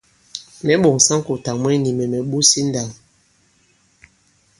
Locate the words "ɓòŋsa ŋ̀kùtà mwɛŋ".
0.83-1.75